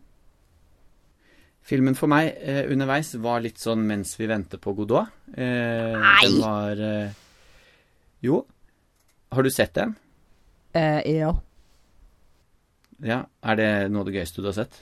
[1.64, 5.08] Filmen for meg eh, underveis var litt sånn mens vi venter på Godot.
[5.32, 6.26] Eh, Nei!
[6.26, 7.14] Den var eh,
[8.26, 8.42] Jo.
[9.32, 9.94] Har du sett den?
[10.76, 11.30] Eh, ja.
[13.04, 13.22] Ja.
[13.42, 14.76] Er det noe av det gøyeste du har sett?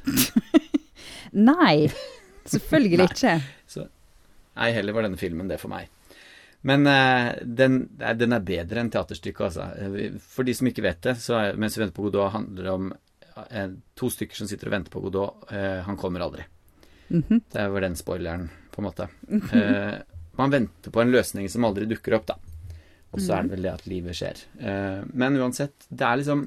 [1.50, 1.86] Nei,
[2.50, 3.06] selvfølgelig Nei.
[3.14, 3.34] ikke.
[4.58, 5.86] Nei, heller var denne filmen det for meg.
[6.66, 7.78] Men eh, den,
[8.18, 9.68] den er bedre enn teaterstykket, altså.
[9.78, 12.66] Eh, For de som ikke vet det, så er, Mens vi venter på Godot, handler
[12.68, 12.90] det om
[13.46, 15.46] eh, to stykker som sitter og venter på Godot.
[15.86, 16.44] Han kommer aldri.
[17.12, 17.42] Mhm.
[17.52, 19.08] Det var den spoileren, på en måte.
[19.28, 19.98] Eh,
[20.38, 22.38] man venter på en løsning som aldri dukker opp, da.
[23.12, 24.38] Og så er det vel det at livet skjer.
[24.58, 26.46] Eh, men uansett, det er liksom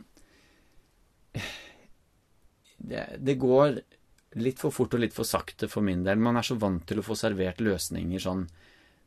[2.77, 3.79] det, det går
[4.41, 6.17] litt for fort og litt for sakte for min del.
[6.17, 8.47] Man er så vant til å få servert løsninger sånn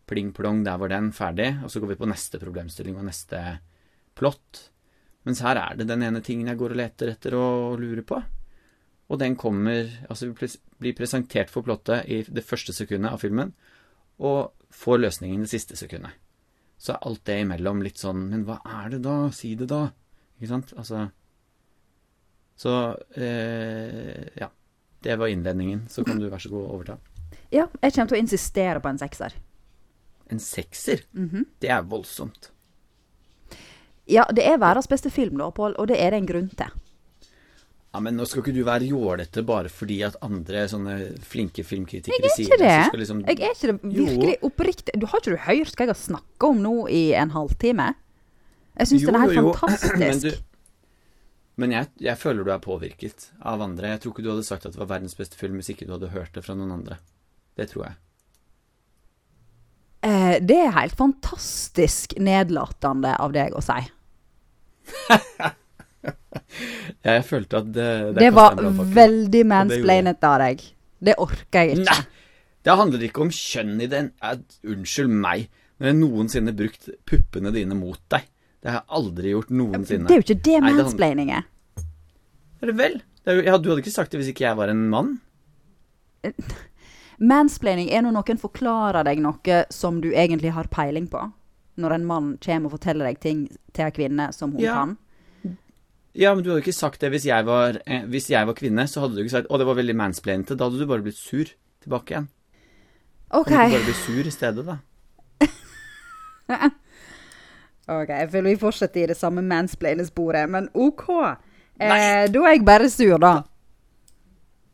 [0.09, 1.51] pling-plong, der var den, ferdig.
[1.65, 3.43] Og så går vi på neste problemstilling og neste
[4.19, 4.69] plott.
[5.29, 8.23] Mens her er det den ene tingen jeg går og leter etter og lurer på.
[9.09, 13.55] Og den kommer Altså, vi blir presentert for plottet i det første sekundet av filmen,
[14.19, 16.13] og får løsningen i det siste sekundet.
[16.79, 19.31] Så er alt det imellom litt sånn Men hva er det da?
[19.35, 19.89] Si det, da.
[20.39, 20.75] Ikke sant?
[20.79, 21.09] Altså
[22.59, 22.75] Så
[23.17, 24.51] eh, Ja.
[25.01, 25.85] Det var innledningen.
[25.89, 26.97] Så kan du vær så god overta.
[27.55, 29.37] Ja, jeg kommer til å insistere på en sekser.
[30.27, 31.05] En sekser?
[31.13, 31.45] Mhm.
[31.63, 32.51] Det er voldsomt.
[34.09, 36.75] Ja, det er verdens beste film, da, Pål, og det er det en grunn til.
[37.95, 42.21] Ja, Men nå skal ikke du være jålete bare fordi at andre sånne flinke filmkritikere
[42.21, 42.75] Jeg er ikke det.
[42.93, 42.99] det.
[43.01, 44.95] liksom, Jeg er ikke det virkelig oppriktig.
[45.01, 47.95] Du Har ikke du hørt hva jeg har snakka om nå i en halvtime?
[48.79, 49.55] Jeg syns den er helt jo.
[49.57, 49.97] fantastisk.
[50.05, 50.31] Men, du,
[51.59, 53.89] men jeg, jeg føler du er påvirket av andre.
[53.97, 55.97] Jeg tror ikke du hadde sagt at det var verdens beste film hvis ikke du
[55.97, 57.01] hadde hørt det fra noen andre.
[57.59, 57.97] Det tror jeg.
[60.07, 63.81] Eh, det er helt fantastisk nedlatende av deg å si.
[67.05, 68.55] Jeg følte at det Det, det var
[68.95, 70.63] veldig mansplainet av deg.
[70.99, 71.91] Det orker jeg ikke.
[71.91, 72.05] Nei!
[72.69, 74.11] Det handler ikke om kjønn i den.
[74.23, 75.47] jeg, Unnskyld meg.
[75.79, 78.27] Når jeg noensinne brukt puppene dine mot deg.
[78.59, 80.09] Det har jeg aldri gjort noensinne.
[80.09, 81.47] Det er jo ikke det mansplaining er.
[82.59, 82.97] Er det vel?
[83.23, 85.13] Det er jo, ja, du hadde ikke sagt det hvis ikke jeg var en mann?
[87.19, 91.23] Mansplaining er når noen forklarer deg noe som du egentlig har peiling på.
[91.79, 94.75] Når en mann kommer og forteller deg ting til en kvinne som hun Ja.
[94.75, 94.97] kan.
[96.19, 98.89] Ja, men du hadde ikke sagt det hvis jeg var, eh, hvis jeg var kvinne.
[98.91, 100.57] Så hadde du ikke sagt 'Å, det var veldig mansplainete'.
[100.59, 101.47] Da hadde du bare blitt sur
[101.85, 102.29] tilbake igjen.
[103.31, 103.47] OK.
[103.49, 104.79] Kan du ikke bare bli sur i stedet, da?
[107.89, 111.07] Ok, Jeg føler vi fortsetter i det samme mansplainesporet men OK.
[111.81, 113.43] Eh, da er jeg bare sur, da.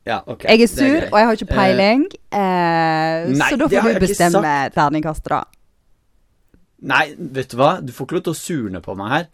[0.07, 0.45] Ja, ok.
[0.45, 1.13] Jeg er det sur, greit.
[1.13, 2.05] og jeg har ikke peiling.
[2.33, 5.43] Eh, nei, så da det har får jeg du ikke bestemme terningkastet, da.
[6.85, 7.71] Nei, vet du hva?
[7.81, 9.29] Du får ikke lov til å surne på meg her.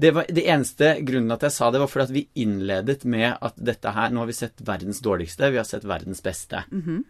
[0.00, 3.36] Det, var, det eneste grunnen at jeg sa det, var fordi at vi innledet med
[3.44, 6.64] at dette her Nå har vi sett verdens dårligste, vi har sett verdens beste.
[6.72, 7.02] Mhm.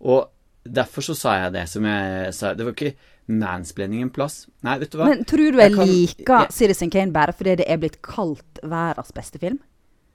[0.00, 0.28] Og
[0.64, 2.52] derfor så sa jeg det som jeg sa.
[2.54, 2.94] Det var ikke
[3.28, 4.46] mansplaining en plass.
[4.62, 5.08] Nei, vet du hva?
[5.08, 8.00] Men tror du jeg, Jeg kan- liker jeg- Citizen Kane bare fordi det er blitt
[8.02, 9.58] kalt verdens beste film?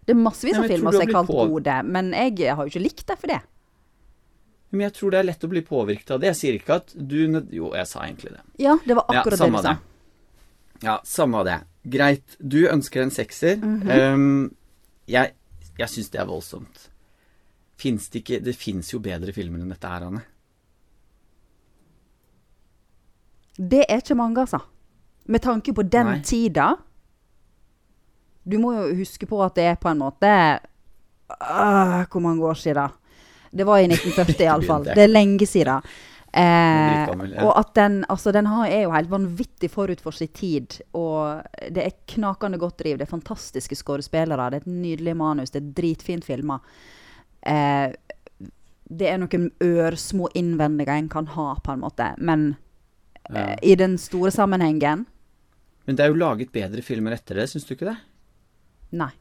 [0.05, 2.83] Det er massevis av filmer som er kalt på- gode, men jeg har jo ikke
[2.83, 3.41] likt det for det.
[4.71, 6.27] Men jeg tror det er lett å bli påvirket av det.
[6.27, 8.41] Jeg sier ikke at du Jo, jeg sa egentlig det.
[8.57, 9.73] Ja, det var Ja, akkurat det du sa.
[9.73, 9.77] det.
[10.83, 11.61] Ja, samme av det.
[11.91, 12.37] Greit.
[12.39, 13.57] Du ønsker en sekser.
[13.57, 14.13] Mm -hmm.
[14.13, 14.55] um,
[15.07, 15.31] jeg
[15.79, 16.89] jeg syns det er voldsomt.
[17.75, 20.23] Fins det ikke Det fins jo bedre filmer enn dette her, Anne.
[23.55, 24.59] Det er ikke mange, altså.
[25.25, 26.21] Med tanke på den Nei.
[26.23, 26.73] tida.
[28.45, 32.53] Du må jo huske på at det er på en måte øh, Hvor mange år
[32.53, 32.89] siden?
[33.51, 34.85] Det var i 1940 iallfall.
[34.85, 35.81] Det er lenge siden.
[36.35, 37.07] Eh,
[37.45, 40.81] og at den, altså den har, er jo helt vanvittig forut for sin tid.
[40.97, 42.97] Og det er knakende godt driv.
[42.99, 44.49] Det er fantastiske skuespillere.
[44.51, 45.53] Det er et nydelig manus.
[45.53, 46.59] Det er dritfint filma.
[47.45, 47.93] Eh,
[48.85, 52.11] det er noen ørsmå innvendinger en kan ha, på en måte.
[52.19, 52.55] Men
[53.29, 53.55] Ja.
[53.55, 55.05] eh, i den store sammenhengen
[55.87, 57.97] Men det er jo laget bedre filmer etter det, syns du ikke det?
[58.91, 59.11] nei.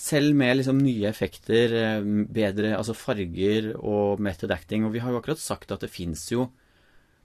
[0.00, 2.00] Selv med liksom nye effekter, eh,
[2.32, 4.86] bedre altså farger og method acting.
[4.86, 6.48] Og vi har jo akkurat sagt at det fins jo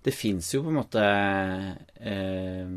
[0.05, 1.01] Det fins jo på en måte
[1.97, 2.73] eh,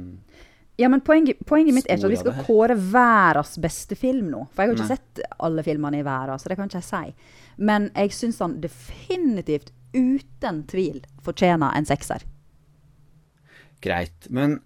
[0.80, 4.46] Ja, men poenget, poenget mitt er ikke at vi skal kåre verdens beste film nå.
[4.54, 4.96] For jeg har ikke Nei.
[4.96, 7.34] sett alle filmene i verden, så det kan ikke jeg si.
[7.58, 12.22] Men jeg syns han definitivt, uten tvil, fortjener en sekser.
[13.82, 14.30] Greit.
[14.30, 14.61] Men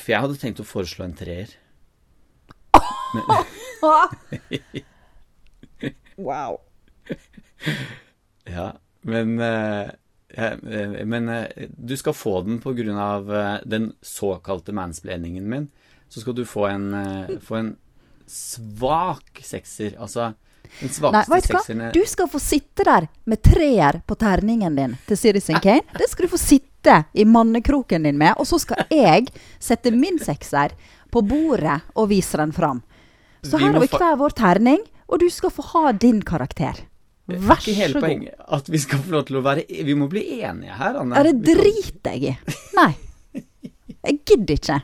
[0.00, 1.52] For jeg hadde tenkt å foreslå en treer.
[6.16, 6.60] wow.
[8.44, 9.88] Ja, men eh,
[10.28, 11.46] eh, Men eh,
[11.76, 13.32] du skal få den på grunn av
[13.64, 15.68] den såkalte mansplainingen min.
[16.08, 16.94] Så skal du få en,
[17.42, 17.76] få en
[18.26, 19.96] svak sekser.
[19.98, 20.32] Altså
[20.80, 21.90] den svakeste Nei, du hva?
[21.94, 25.84] Du skal få sitte der med treer på terningen din til Citizen Kane.
[25.98, 29.30] Det skal du få sitte i mannekroken din med, og så skal jeg
[29.62, 30.74] sette min sekser
[31.10, 32.82] på bordet og vise den fram.
[33.44, 36.80] Så her har vi hver vår terning, og du skal få ha din karakter.
[37.28, 37.48] Vær så god.
[37.48, 40.08] Det er ikke hele poenget at vi skal få lov til å være Vi må
[40.12, 41.16] bli enige her, Anne.
[41.16, 42.56] Er det driter jeg i.
[42.76, 42.90] Nei.
[44.04, 44.80] Jeg gidder ikke.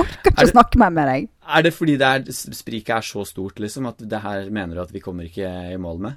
[0.00, 1.28] Orker Er ikke det- snakke mer med deg.
[1.48, 4.80] Er det fordi det er, spriket er så stort, liksom, at det her mener du
[4.82, 6.16] at vi kommer ikke i mål med?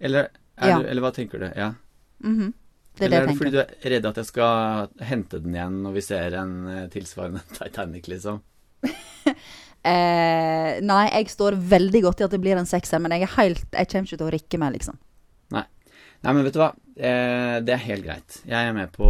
[0.00, 0.78] Eller, er Ja.
[0.78, 1.52] du, eller hva tenker du?
[1.56, 1.72] Ja.
[2.22, 2.54] Mhm.
[2.98, 5.54] Det er eller er det det fordi du er redd at jeg skal hente den
[5.54, 8.40] igjen når vi ser en eh, tilsvarende Titanic, liksom?
[9.86, 13.30] Eh, nei, jeg står veldig godt i at det blir en sekser, men jeg er
[13.36, 14.98] helt Jeg kommer ikke til å rikke meg, liksom.
[15.54, 15.64] Nei.
[16.26, 16.72] Nei, men vet du hva?
[16.98, 18.40] Eh, det er helt greit.
[18.48, 19.08] Jeg er med på,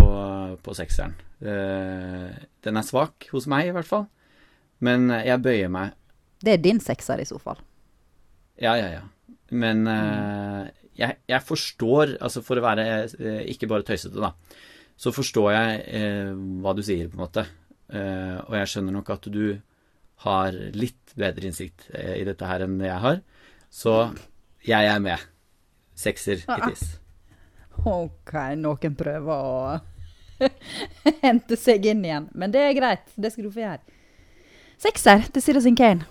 [0.62, 1.16] på sekseren.
[1.40, 2.28] Eh,
[2.66, 4.06] den er svak, hos meg i hvert fall.
[4.84, 5.96] Men jeg bøyer meg.
[6.44, 7.58] Det er din sekser, i så fall.
[8.60, 9.06] Ja, ja, ja.
[9.54, 14.32] Men eh, jeg, jeg forstår, altså for å være eh, ikke bare tøysete, da,
[14.98, 16.30] så forstår jeg eh,
[16.62, 17.44] hva du sier, på en måte.
[17.88, 19.42] Eh, og jeg skjønner nok at du
[20.24, 23.20] har litt bedre innsikt eh, i dette her enn jeg har.
[23.70, 23.94] Så
[24.66, 25.22] jeg er med.
[25.98, 26.98] Sekser hittis.
[27.86, 29.78] OK, noen prøver å
[31.24, 32.28] hente seg inn igjen.
[32.34, 33.14] Men det er greit.
[33.14, 33.82] Det skal du få gjøre.
[34.78, 36.06] Sekser til Citizen Kane.